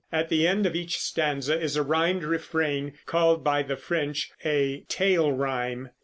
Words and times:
At 0.11 0.29
the 0.29 0.47
end 0.47 0.65
of 0.65 0.75
each 0.75 0.97
stanza 0.97 1.61
is 1.61 1.75
a 1.77 1.83
rimed 1.83 2.23
refrain, 2.23 2.93
called 3.05 3.43
by 3.43 3.61
the 3.61 3.75
French 3.77 4.31
a 4.43 4.79
"tail 4.89 5.31
rime." 5.31 5.91